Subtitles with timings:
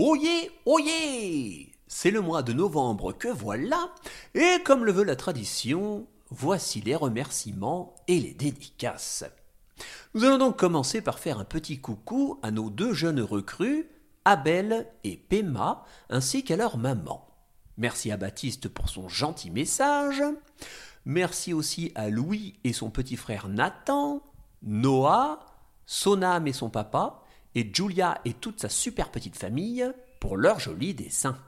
[0.00, 3.92] Oyez, oyez C'est le mois de novembre que voilà,
[4.32, 9.24] et comme le veut la tradition, voici les remerciements et les dédicaces.
[10.14, 13.90] Nous allons donc commencer par faire un petit coucou à nos deux jeunes recrues,
[14.24, 17.26] Abel et Pema, ainsi qu'à leur maman.
[17.76, 20.22] Merci à Baptiste pour son gentil message.
[21.06, 24.22] Merci aussi à Louis et son petit frère Nathan,
[24.62, 25.40] Noah,
[25.86, 27.24] Sonam et son papa,
[27.54, 31.38] et Julia et toute sa super petite famille pour leurs jolis dessins.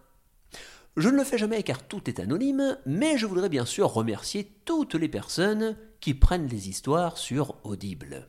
[0.97, 4.51] Je ne le fais jamais car tout est anonyme, mais je voudrais bien sûr remercier
[4.65, 8.29] toutes les personnes qui prennent les histoires sur Audible.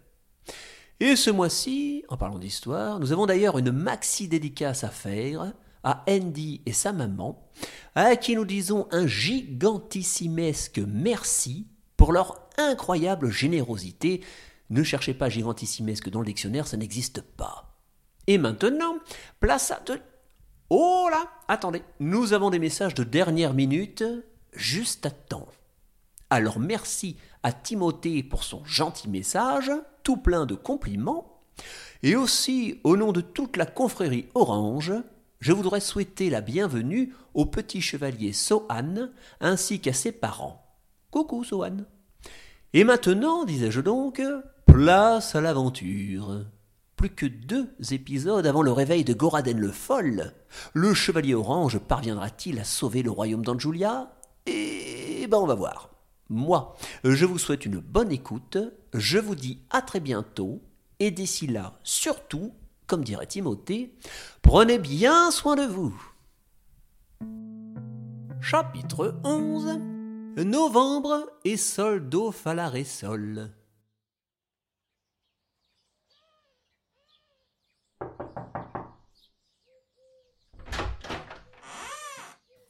[1.00, 6.04] Et ce mois-ci, en parlant d'histoire, nous avons d'ailleurs une maxi dédicace à faire à
[6.08, 7.50] Andy et sa maman,
[7.96, 14.22] à qui nous disons un gigantissimesque merci pour leur incroyable générosité.
[14.72, 17.78] Ne cherchez pas gigantissimesque dans le dictionnaire, ça n'existe pas.
[18.28, 18.96] Et maintenant,
[19.42, 20.00] place à de...
[20.70, 24.06] Oh là, attendez, nous avons des messages de dernière minute,
[24.54, 25.50] juste à temps.
[26.30, 29.70] Alors merci à Timothée pour son gentil message,
[30.04, 31.42] tout plein de compliments,
[32.02, 34.94] et aussi au nom de toute la confrérie Orange,
[35.42, 39.10] je voudrais souhaiter la bienvenue au petit chevalier Sohan
[39.42, 40.66] ainsi qu'à ses parents.
[41.10, 41.80] Coucou Sohan.
[42.72, 44.22] Et maintenant, disais-je donc,
[44.72, 46.46] place à l'aventure.
[46.96, 50.34] Plus que deux épisodes avant le réveil de Goraden le Foll,
[50.74, 54.14] le chevalier orange parviendra-t-il à sauver le royaume d'Anjulia
[54.46, 55.90] Eh ben on va voir.
[56.30, 58.58] Moi, je vous souhaite une bonne écoute,
[58.94, 60.62] je vous dis à très bientôt,
[61.00, 62.54] et d'ici là, surtout,
[62.88, 63.94] comme dirait Timothée,
[64.42, 66.02] prenez bien soin de vous.
[68.40, 69.80] Chapitre 11
[70.38, 73.52] Novembre et soldo falare sol.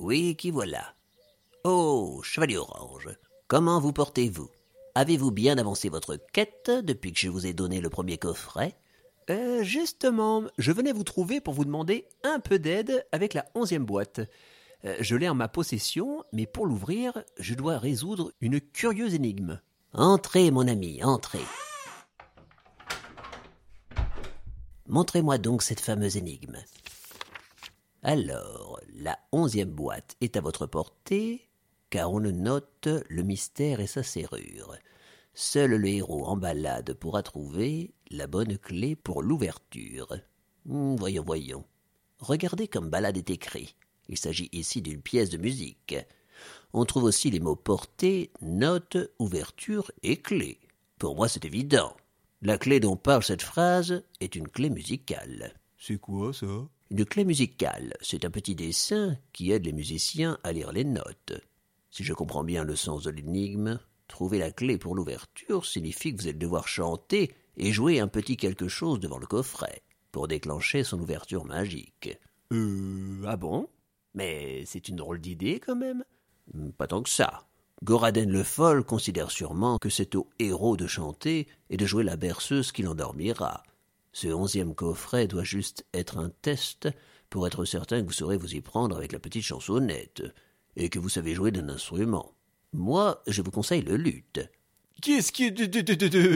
[0.02, 0.96] Oui, qui voilà.
[1.64, 3.08] Oh, chevalier orange,
[3.48, 4.50] comment vous portez-vous?
[4.96, 8.76] Avez-vous bien avancé votre quête depuis que je vous ai donné le premier coffret?
[9.30, 13.86] Euh, Justement, je venais vous trouver pour vous demander un peu d'aide avec la onzième
[13.86, 14.22] boîte.
[14.86, 19.62] Euh, je l'ai en ma possession, mais pour l'ouvrir, je dois résoudre une curieuse énigme.
[19.94, 21.46] Entrez, mon ami, entrez.
[24.88, 26.58] Montrez-moi donc cette fameuse énigme.
[28.04, 31.48] Alors, la onzième boîte est à votre portée,
[31.92, 34.76] car on ne note le mystère et sa serrure.
[35.36, 40.18] Seul le héros en balade pourra trouver la bonne clé pour l'ouverture.
[40.66, 41.64] Hmm, voyons, voyons.
[42.18, 43.76] Regardez comme balade est écrit.
[44.10, 45.96] Il s'agit ici d'une pièce de musique.
[46.74, 50.60] On trouve aussi les mots portée, note, ouverture et clé.
[50.98, 51.96] Pour moi, c'est évident.
[52.42, 55.54] La clé dont parle cette phrase est une clé musicale.
[55.78, 56.48] C'est quoi ça?
[56.92, 61.32] Une clé musicale, c'est un petit dessin qui aide les musiciens à lire les notes.
[61.90, 63.80] Si je comprends bien le sens de l'énigme,
[64.10, 68.36] trouver la clé pour l'ouverture signifie que vous allez devoir chanter et jouer un petit
[68.36, 72.20] quelque chose devant le coffret pour déclencher son ouverture magique.
[72.52, 73.24] Euh.
[73.26, 73.70] Ah bon?
[74.14, 76.04] Mais c'est une drôle d'idée quand même.
[76.78, 77.48] Pas tant que ça.
[77.86, 82.18] Goraden le Foll considère sûrement que c'est au héros de chanter et de jouer la
[82.18, 83.64] berceuse qui l'endormira.
[84.14, 86.90] Ce onzième coffret doit juste être un test
[87.30, 90.24] pour être certain que vous saurez vous y prendre avec la petite chansonnette
[90.76, 92.34] et que vous savez jouer d'un instrument.
[92.74, 94.40] Moi, je vous conseille le luth.
[95.02, 95.52] Qu'est-ce qui.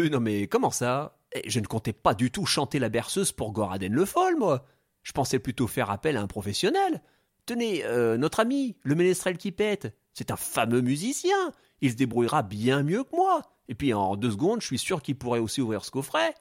[0.09, 1.18] Non mais comment ça?
[1.34, 4.66] Eh, Je ne comptais pas du tout chanter la berceuse pour Goraden le Foll, moi.
[5.03, 7.02] Je pensais plutôt faire appel à un professionnel.
[7.46, 11.53] Tenez, euh, notre ami, le ménestrel qui pète, c'est un fameux musicien.
[11.81, 13.42] Il se débrouillera bien mieux que moi.
[13.68, 16.34] Et puis en deux secondes, je suis sûr qu'il pourrait aussi ouvrir ce coffret.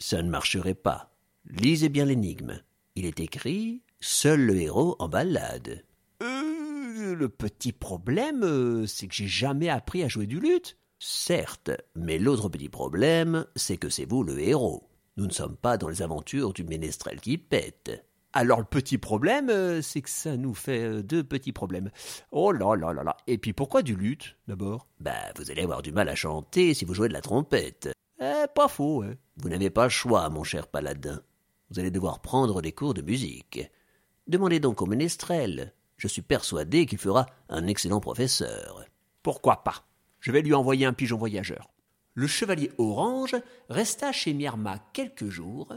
[0.00, 1.12] Ça ne marcherait pas.
[1.44, 2.60] Lisez bien l'énigme.
[2.96, 5.84] Il est écrit Seul le héros en balade.
[6.22, 10.78] Euh, le petit problème, euh, c'est que j'ai jamais appris à jouer du luth.
[10.98, 14.88] Certes, mais l'autre petit problème, c'est que c'est vous le héros.
[15.18, 18.04] Nous ne sommes pas dans les aventures du ménestrel qui pète.
[18.32, 21.90] Alors le petit problème, euh, c'est que ça nous fait euh, deux petits problèmes.
[22.30, 23.16] Oh là là là là.
[23.26, 24.86] Et puis pourquoi du luth, d'abord?
[24.98, 27.90] Bah, vous allez avoir du mal à chanter si vous jouez de la trompette.
[28.54, 29.14] Pas faux, hein.
[29.36, 31.22] Vous n'avez pas le choix, mon cher paladin.
[31.70, 33.60] Vous allez devoir prendre des cours de musique.
[34.26, 35.72] Demandez donc au ménestrel.
[35.96, 38.84] Je suis persuadé qu'il fera un excellent professeur.
[39.22, 39.86] Pourquoi pas?
[40.20, 41.70] Je vais lui envoyer un pigeon voyageur.
[42.14, 43.36] Le chevalier orange
[43.68, 45.72] resta chez Myrma quelques jours,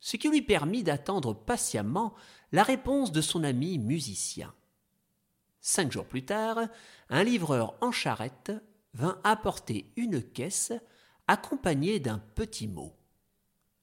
[0.00, 2.14] ce qui lui permit d'attendre patiemment
[2.52, 4.52] la réponse de son ami musicien.
[5.60, 6.58] Cinq jours plus tard,
[7.08, 8.52] un livreur en charrette
[8.94, 10.72] vint apporter une caisse
[11.28, 12.92] accompagnée d'un petit mot.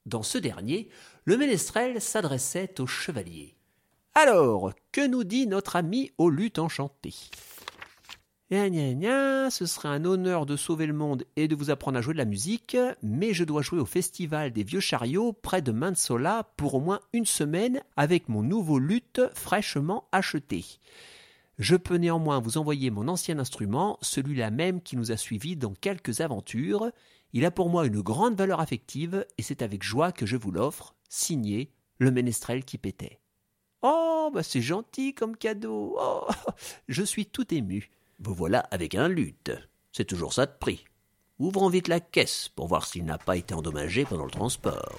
[0.06, 0.90] Dans ce dernier,
[1.26, 3.56] le ménestrel s'adressait au chevalier.
[4.16, 7.14] Alors, que nous dit notre ami au lutte enchanté
[8.52, 11.98] Gna gna gna, ce serait un honneur de sauver le monde et de vous apprendre
[11.98, 15.64] à jouer de la musique, mais je dois jouer au festival des vieux chariots près
[15.64, 20.66] de Mansola pour au moins une semaine avec mon nouveau luth fraîchement acheté.
[21.60, 25.74] Je peux néanmoins vous envoyer mon ancien instrument, celui-là même qui nous a suivis dans
[25.74, 26.92] quelques aventures.
[27.32, 30.52] Il a pour moi une grande valeur affective et c'est avec joie que je vous
[30.52, 33.20] l'offre, signé le ménestrel qui pétait.
[33.84, 35.96] Oh, bah c'est gentil comme cadeau.
[36.00, 36.28] Oh,
[36.88, 37.90] je suis tout ému.
[38.20, 39.52] Vous voilà avec un luth.
[39.92, 40.86] C'est toujours ça de prix.
[41.38, 44.98] Ouvrons vite la caisse pour voir s'il n'a pas été endommagé pendant le transport.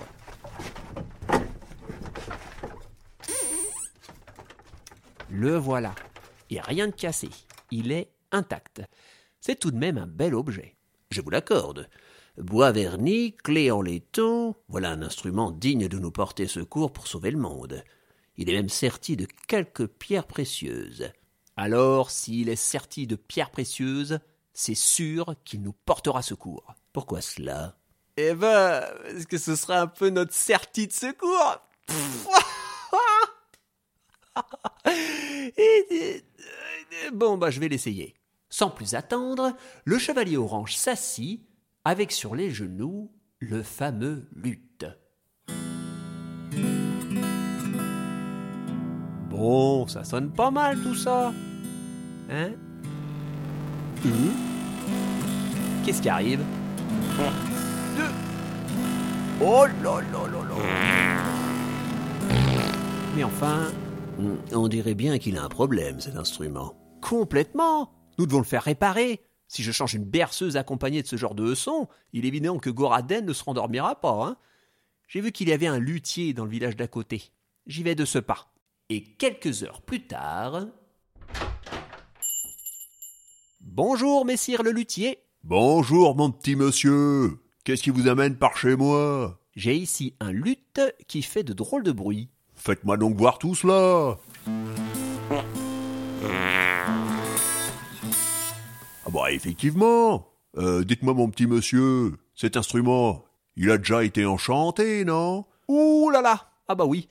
[5.31, 5.95] Le voilà.
[6.61, 7.29] Rien de cassé.
[7.71, 8.83] Il est intact.
[9.41, 10.77] C'est tout de même un bel objet.
[11.11, 11.89] Je vous l'accorde.
[12.39, 17.31] Bois verni, clé en laiton, voilà un instrument digne de nous porter secours pour sauver
[17.31, 17.85] le monde.
[18.37, 21.13] Il est même serti de quelques pierres précieuses.
[21.57, 24.19] Alors, s'il est serti de pierres précieuses,
[24.53, 26.75] c'est sûr qu'il nous portera secours.
[26.93, 27.77] Pourquoi cela?
[28.17, 31.61] Eh ben, est-ce que ce sera un peu notre serti de secours?
[37.13, 38.15] Bon, bah je vais l'essayer.
[38.49, 41.47] Sans plus attendre, le chevalier orange s'assit,
[41.85, 43.11] avec sur les genoux
[43.41, 44.87] le fameux luth.
[49.29, 51.33] Bon, ça sonne pas mal tout ça.
[52.31, 52.53] Hein?
[54.05, 54.33] Hum?
[55.85, 56.41] Qu'est-ce qui arrive?
[59.41, 60.55] Oh là là là là
[63.17, 63.73] Mais enfin...
[64.19, 66.75] Hum, on dirait bien qu'il a un problème, cet instrument.
[67.05, 69.21] Complètement Nous devons le faire réparer.
[69.47, 72.71] Si je change une berceuse accompagnée de ce genre de son, il est évident que
[72.71, 74.25] Goraden ne se rendormira pas.
[74.25, 74.37] Hein
[75.07, 77.31] J'ai vu qu'il y avait un luthier dans le village d'à côté.
[77.67, 78.55] J'y vais de ce pas.
[78.89, 80.67] Et quelques heures plus tard.
[83.61, 85.19] Bonjour, messire le luthier.
[85.43, 87.39] Bonjour, mon petit monsieur.
[87.65, 89.39] Qu'est-ce qui vous amène par chez moi?
[89.57, 92.31] J'ai ici un luth qui fait de drôles de bruit.
[92.55, 94.19] Faites-moi donc voir tout cela.
[99.15, 100.27] Bah effectivement.
[100.57, 103.25] Euh, dites-moi mon petit monsieur, cet instrument,
[103.55, 105.45] il a déjà été enchanté, non?
[105.69, 107.09] Ouh là là Ah bah oui.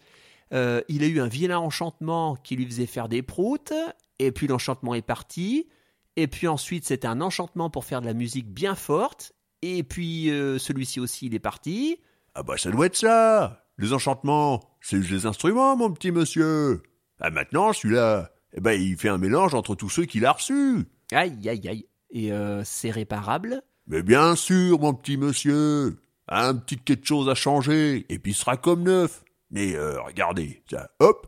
[0.54, 3.74] Euh, il a eu un vilain enchantement qui lui faisait faire des proutes,
[4.20, 5.70] et puis l'enchantement est parti,
[6.18, 10.30] et puis ensuite c'était un enchantement pour faire de la musique bien forte, et puis
[10.30, 12.00] euh, celui-ci aussi il est parti.
[12.36, 16.84] Ah bah ça doit être ça Les enchantements, c'est des instruments, mon petit monsieur
[17.22, 20.86] Ah maintenant, celui-là, eh ben il fait un mélange entre tous ceux qu'il a reçus
[21.14, 25.98] Aïe aïe aïe Et euh, c'est réparable Mais bien sûr, mon petit monsieur
[26.30, 29.24] Un petit quelque chose à changer, et puis il sera comme neuf
[29.54, 31.28] mais euh, regardez, ça, hop,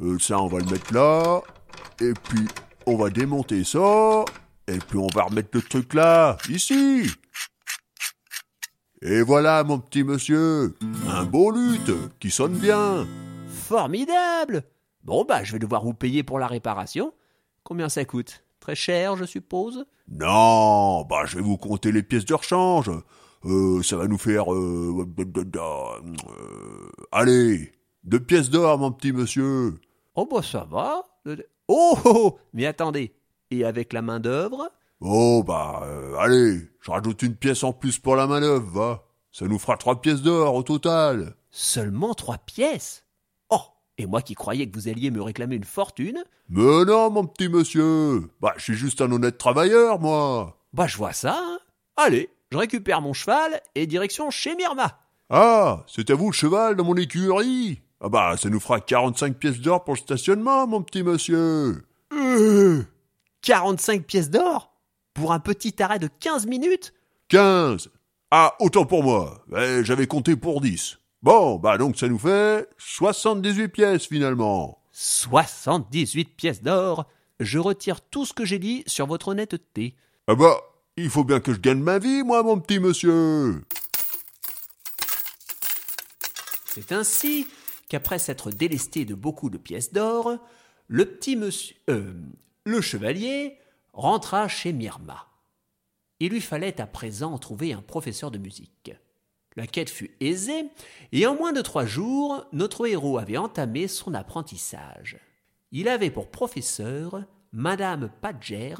[0.00, 1.40] euh, ça on va le mettre là,
[2.00, 2.48] et puis
[2.84, 4.24] on va démonter ça,
[4.66, 7.08] et puis on va remettre le truc là, ici.
[9.02, 10.74] Et voilà mon petit monsieur,
[11.08, 13.06] un beau luth qui sonne bien.
[13.46, 14.64] Formidable
[15.04, 17.14] Bon bah je vais devoir vous payer pour la réparation.
[17.62, 18.42] Combien ça coûte?
[18.64, 19.84] Très cher, je suppose?
[20.08, 22.90] Non, bah je vais vous compter les pièces de rechange.
[23.44, 24.54] Euh, ça va nous faire...
[24.54, 27.72] Euh, euh, allez,
[28.04, 29.78] deux pièces d'or, mon petit monsieur.
[30.14, 31.02] Oh bah ça va.
[31.26, 31.34] Oh,
[31.68, 33.14] oh, oh Mais attendez,
[33.50, 35.86] et avec la main d'œuvre Oh bah
[36.18, 39.04] allez, je rajoute une pièce en plus pour la main d'œuvre, va.
[39.30, 41.34] Ça nous fera trois pièces d'or au total.
[41.50, 43.03] Seulement trois pièces?
[43.98, 47.48] Et moi qui croyais que vous alliez me réclamer une fortune Mais non, mon petit
[47.48, 48.28] monsieur.
[48.40, 50.58] Bah je suis juste un honnête travailleur, moi.
[50.72, 51.36] Bah je vois ça.
[51.38, 51.58] Hein.
[51.96, 54.98] Allez, je récupère mon cheval et direction chez Myrma.
[55.30, 59.36] Ah, c'est à vous le cheval dans mon écurie Ah bah, ça nous fera 45
[59.36, 61.84] pièces d'or pour le stationnement, mon petit monsieur.
[62.12, 62.82] Euh,
[63.42, 64.72] 45 pièces d'or
[65.14, 66.92] Pour un petit arrêt de 15 minutes?
[67.28, 67.90] 15
[68.32, 69.44] Ah, autant pour moi.
[69.82, 70.98] J'avais compté pour 10.
[71.24, 74.82] Bon, bah donc ça nous fait 78 pièces finalement.
[74.92, 77.06] 78 pièces d'or
[77.40, 79.96] Je retire tout ce que j'ai dit sur votre honnêteté.
[80.26, 80.60] Ah bah,
[80.98, 83.62] il faut bien que je gagne ma vie, moi, mon petit monsieur.
[86.66, 87.46] C'est ainsi
[87.88, 90.36] qu'après s'être délesté de beaucoup de pièces d'or,
[90.88, 92.12] le petit monsieur, euh,
[92.66, 93.56] le chevalier,
[93.94, 95.26] rentra chez Myrma.
[96.20, 98.92] Il lui fallait à présent trouver un professeur de musique.
[99.56, 100.70] La quête fut aisée,
[101.12, 105.18] et en moins de trois jours, notre héros avait entamé son apprentissage.
[105.70, 108.74] Il avait pour professeur Madame Padger,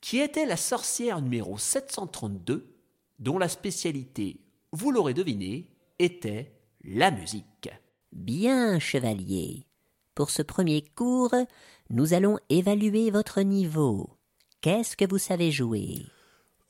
[0.00, 2.74] qui était la sorcière numéro 732,
[3.18, 4.40] dont la spécialité,
[4.72, 6.52] vous l'aurez deviné, était
[6.84, 7.70] la musique.
[8.12, 9.66] Bien, chevalier.
[10.14, 11.34] Pour ce premier cours,
[11.88, 14.10] nous allons évaluer votre niveau.
[14.60, 16.06] Qu'est-ce que vous savez jouer?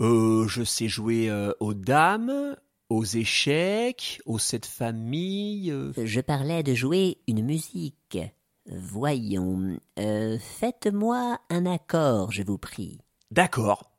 [0.00, 2.56] Euh, je sais jouer euh, aux dames,
[2.90, 5.70] aux échecs, aux sept familles.
[5.72, 5.92] euh.
[5.96, 8.18] Je parlais de jouer une musique.
[8.66, 12.98] Voyons, euh, faites-moi un accord, je vous prie.
[13.30, 13.90] D'accord,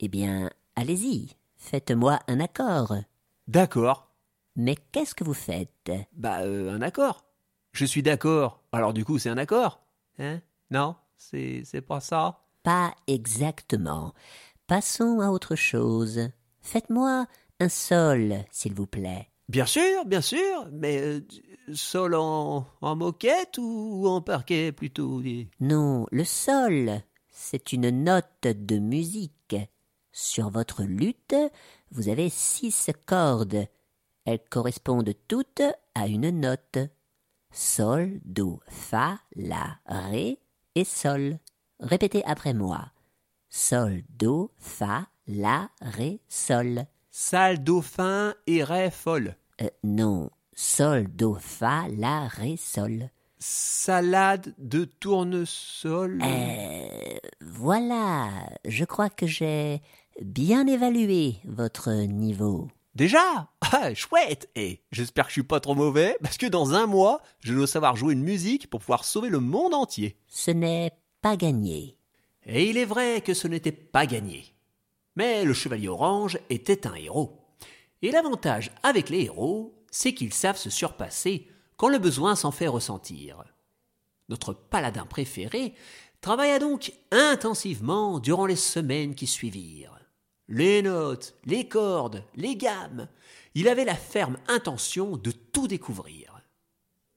[0.00, 2.94] Eh bien, allez-y, faites-moi un accord.
[3.48, 4.02] d'accord.
[4.58, 5.90] Mais qu'est-ce que vous faites?
[6.14, 7.24] Bah, euh, un accord.
[7.72, 8.62] Je suis d'accord.
[8.72, 9.82] Alors du coup, c'est un accord.
[10.18, 10.40] Hein?
[10.70, 10.96] Non?
[11.18, 12.40] C'est c'est pas ça?
[12.62, 14.14] Pas exactement.
[14.66, 16.30] Passons à autre chose.
[16.62, 17.26] Faites-moi
[17.60, 19.30] un sol, s'il vous plaît.
[19.48, 21.20] Bien sûr, bien sûr, mais euh,
[21.72, 25.22] sol en, en moquette ou en parquet plutôt.
[25.60, 29.56] Non, le sol, c'est une note de musique.
[30.12, 31.36] Sur votre lutte,
[31.90, 33.66] vous avez six cordes.
[34.24, 35.62] Elles correspondent toutes
[35.94, 36.78] à une note.
[37.52, 40.40] Sol, do, fa, la, ré
[40.74, 41.38] et sol.
[41.78, 42.90] Répétez après moi.
[43.48, 46.86] Sol, do, fa, la, ré, sol.
[47.18, 49.36] Sale dauphin et ré folle.
[49.62, 53.08] Euh, non, sol, do, fa, la, ré, sol.
[53.38, 56.20] Salade de tournesol.
[56.22, 58.28] Euh, voilà,
[58.66, 59.80] je crois que j'ai
[60.20, 62.68] bien évalué votre niveau.
[62.94, 63.48] Déjà?
[63.72, 67.22] Ah, chouette Et j'espère que je suis pas trop mauvais, parce que dans un mois,
[67.40, 70.18] je dois savoir jouer une musique pour pouvoir sauver le monde entier.
[70.28, 70.92] Ce n'est
[71.22, 71.96] pas gagné.
[72.44, 74.55] Et il est vrai que ce n'était pas gagné.
[75.16, 77.40] Mais le chevalier orange était un héros.
[78.02, 82.68] Et l'avantage avec les héros, c'est qu'ils savent se surpasser quand le besoin s'en fait
[82.68, 83.42] ressentir.
[84.28, 85.74] Notre paladin préféré
[86.20, 89.98] travailla donc intensivement durant les semaines qui suivirent.
[90.48, 93.08] Les notes, les cordes, les gammes,
[93.54, 96.40] il avait la ferme intention de tout découvrir.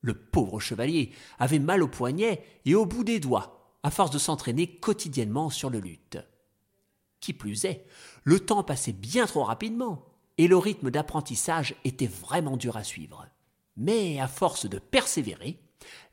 [0.01, 4.17] Le pauvre chevalier avait mal au poignet et au bout des doigts, à force de
[4.17, 6.17] s'entraîner quotidiennement sur le luth.
[7.19, 7.85] Qui plus est,
[8.23, 10.05] le temps passait bien trop rapidement,
[10.37, 13.27] et le rythme d'apprentissage était vraiment dur à suivre.
[13.75, 15.59] Mais à force de persévérer,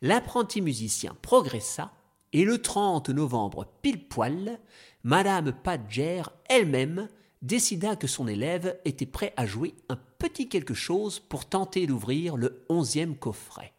[0.03, 1.93] l'apprenti musicien progressa,
[2.33, 4.59] et le 30 novembre pile poil,
[5.05, 7.09] Madame Padger elle-même
[7.43, 12.37] décida que son élève était prêt à jouer un petit quelque chose pour tenter d'ouvrir
[12.37, 13.73] le onzième coffret.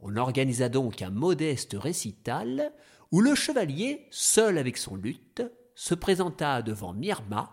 [0.00, 2.72] On organisa donc un modeste récital
[3.10, 5.42] où le chevalier, seul avec son luth,
[5.78, 7.52] se présenta devant Myrma,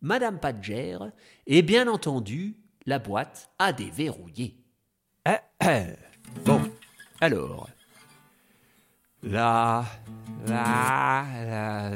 [0.00, 0.96] Madame Padger
[1.48, 4.62] et bien entendu la boîte à déverrouiller.
[5.24, 5.80] Ah, ah.
[6.44, 6.60] Bon,
[7.20, 7.68] alors.
[9.24, 9.84] La.
[10.46, 11.26] La.
[11.48, 11.90] La.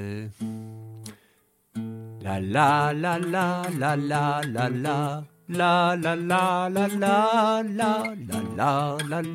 [2.21, 5.25] La la la la la la la la.
[5.49, 9.27] La la la la la la la la la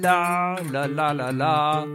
[0.00, 1.86] la la la la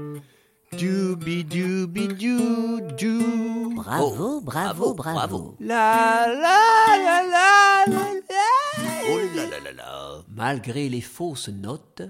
[0.72, 5.56] la Dooby dooby doo doo Bravo, bravo, bravo.
[5.60, 10.24] La la la la la la Oh là là là là.
[10.30, 12.02] Malgré les fausses notes,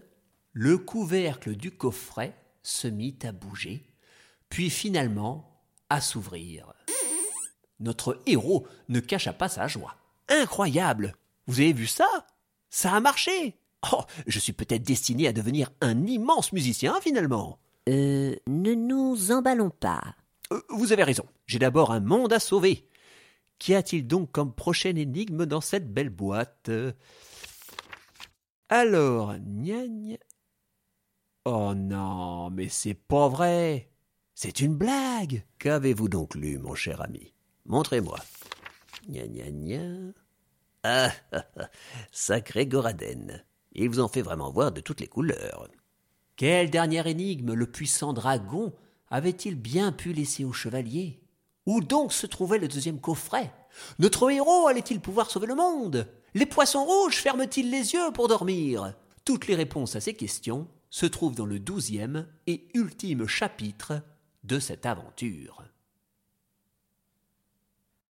[0.54, 2.34] le couvercle du coffret
[2.64, 3.86] se mit à bouger,
[4.50, 6.74] puis finalement à s'ouvrir.
[7.80, 9.96] Notre héros ne cacha pas sa joie.
[10.30, 11.14] Incroyable
[11.46, 12.08] Vous avez vu ça?
[12.70, 13.60] Ça a marché
[13.94, 17.60] Oh, je suis peut-être destiné à devenir un immense musicien finalement.
[17.88, 20.02] Euh, ne nous emballons pas.
[20.52, 22.88] Euh, vous avez raison, j'ai d'abord un monde à sauver.
[23.60, 26.70] Qu'y a-t-il donc comme prochaine énigme dans cette belle boîte?
[28.70, 30.18] Alors, gna gna.
[31.46, 33.90] Oh non, mais c'est pas vrai.
[34.36, 35.46] C'est une blague.
[35.58, 37.34] Qu'avez-vous donc lu, mon cher ami?
[37.66, 38.20] Montrez-moi.
[39.10, 40.12] Gna gna gna.
[40.84, 41.46] Ah, ah,
[42.12, 43.44] sacré Goraden.
[43.72, 45.70] Il vous en fait vraiment voir de toutes les couleurs.
[46.38, 48.72] Quelle dernière énigme le puissant dragon
[49.10, 51.20] avait-il bien pu laisser au chevalier?
[51.66, 53.52] Où donc se trouvait le deuxième coffret?
[53.98, 56.08] Notre héros allait-il pouvoir sauver le monde?
[56.36, 58.94] Les poissons rouges ferment-ils les yeux pour dormir?
[59.26, 64.04] Toutes les réponses à ces questions se trouvent dans le douzième et ultime chapitre
[64.44, 65.67] de cette aventure.